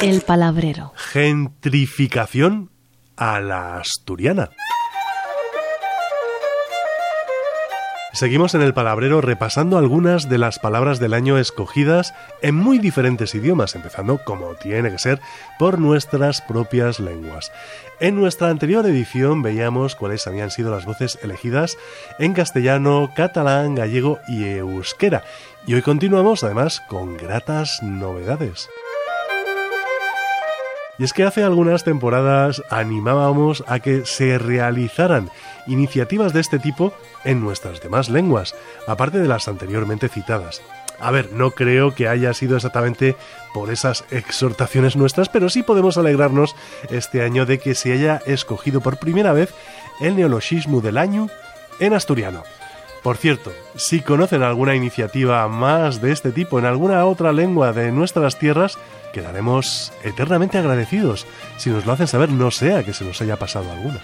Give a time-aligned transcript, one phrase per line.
[0.00, 0.92] El palabrero.
[0.96, 2.70] Gentrificación
[3.16, 4.50] a la asturiana.
[8.16, 13.34] Seguimos en el palabrero repasando algunas de las palabras del año escogidas en muy diferentes
[13.34, 15.20] idiomas, empezando como tiene que ser
[15.58, 17.52] por nuestras propias lenguas.
[18.00, 21.76] En nuestra anterior edición veíamos cuáles habían sido las voces elegidas
[22.18, 25.22] en castellano, catalán, gallego y euskera.
[25.66, 28.70] Y hoy continuamos además con gratas novedades.
[30.98, 35.30] Y es que hace algunas temporadas animábamos a que se realizaran
[35.66, 36.92] iniciativas de este tipo
[37.24, 38.54] en nuestras demás lenguas,
[38.86, 40.62] aparte de las anteriormente citadas.
[40.98, 43.16] A ver, no creo que haya sido exactamente
[43.52, 46.56] por esas exhortaciones nuestras, pero sí podemos alegrarnos
[46.90, 49.52] este año de que se haya escogido por primera vez
[50.00, 51.28] el neologismo del año
[51.80, 52.44] en asturiano.
[53.06, 57.92] Por cierto, si conocen alguna iniciativa más de este tipo en alguna otra lengua de
[57.92, 58.78] nuestras tierras,
[59.12, 61.24] quedaremos eternamente agradecidos.
[61.56, 64.00] Si nos lo hacen saber, no sea que se nos haya pasado alguna.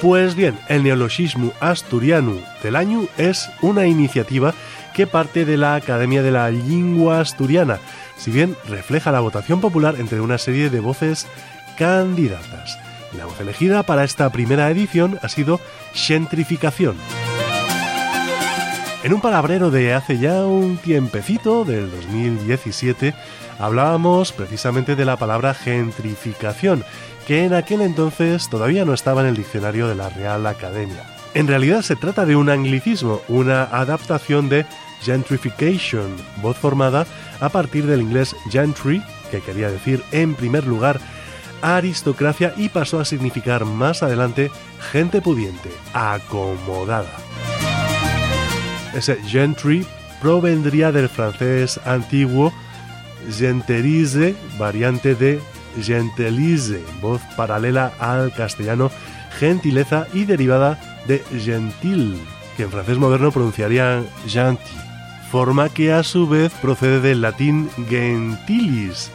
[0.00, 4.54] Pues bien, el neologismo asturiano del año es una iniciativa
[4.94, 7.80] que parte de la Academia de la Lengua Asturiana,
[8.16, 11.26] si bien refleja la votación popular entre una serie de voces
[11.76, 12.78] candidatas.
[13.16, 15.60] La voz elegida para esta primera edición ha sido
[15.92, 16.96] gentrificación.
[19.02, 23.14] En un palabrero de hace ya un tiempecito, del 2017,
[23.58, 26.84] hablábamos precisamente de la palabra gentrificación,
[27.26, 31.04] que en aquel entonces todavía no estaba en el diccionario de la Real Academia.
[31.32, 34.66] En realidad se trata de un anglicismo, una adaptación de
[35.00, 37.06] gentrification, voz formada
[37.40, 41.00] a partir del inglés gentry, que quería decir en primer lugar
[41.62, 44.50] aristocracia y pasó a significar más adelante
[44.92, 47.10] gente pudiente, acomodada.
[48.94, 49.86] Ese gentry
[50.20, 52.52] provendría del francés antiguo
[53.30, 55.40] genterize, variante de
[55.80, 58.90] gentilise, voz paralela al castellano
[59.38, 62.20] gentileza y derivada de gentil,
[62.56, 64.78] que en francés moderno pronunciarían gentil,
[65.30, 69.10] forma que a su vez procede del latín gentilis,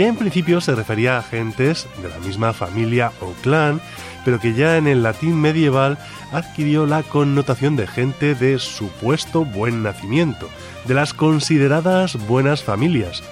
[0.00, 3.82] que en principio se refería a gentes de la misma familia o clan,
[4.24, 5.98] pero que ya en el latín medieval
[6.32, 10.48] adquirió la connotación de gente de supuesto buen nacimiento,
[10.86, 13.22] de las consideradas buenas familias,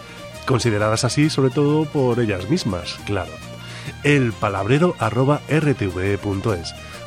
[0.44, 3.32] consideradas así sobre todo por ellas mismas, claro.
[4.02, 5.40] El palabrero arroba.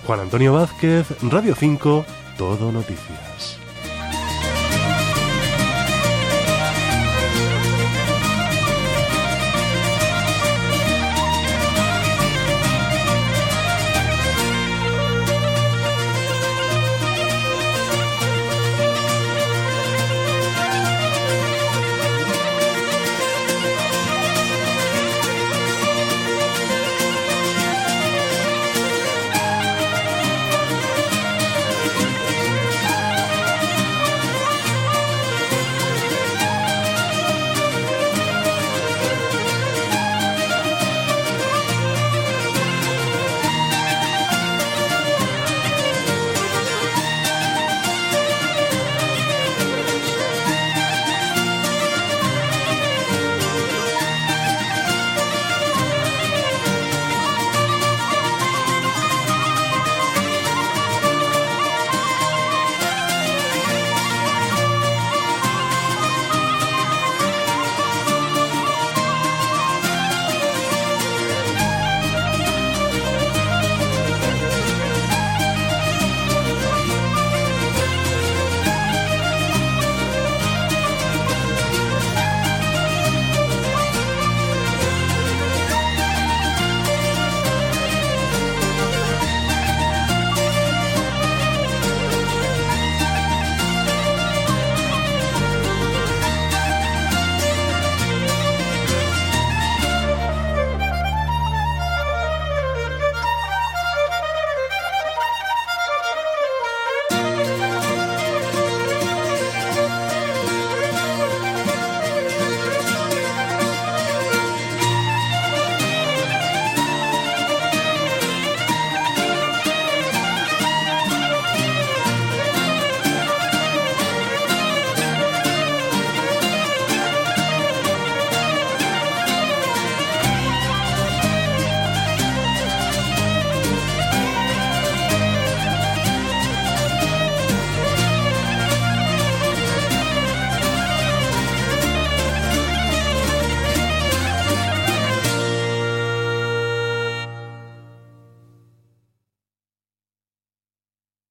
[0.07, 2.03] Juan Antonio Vázquez, Radio 5,
[2.35, 3.60] Todo Noticias.